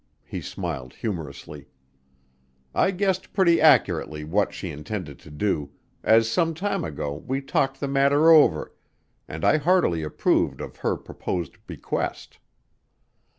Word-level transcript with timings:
He 0.25 0.41
smiled 0.41 0.93
humorously. 0.95 1.67
"I 2.73 2.89
guessed 2.89 3.33
pretty 3.33 3.61
accurately 3.61 4.23
what 4.23 4.51
she 4.51 4.71
intended 4.71 5.19
to 5.19 5.29
do, 5.29 5.73
as 6.01 6.27
some 6.27 6.55
time 6.55 6.83
ago 6.83 7.13
we 7.13 7.39
talked 7.39 7.79
the 7.79 7.87
matter 7.87 8.31
over, 8.31 8.73
and 9.27 9.45
I 9.45 9.57
heartily 9.57 10.01
approved 10.01 10.59
of 10.59 10.77
her 10.77 10.97
proposed 10.97 11.63
bequest." 11.67 12.39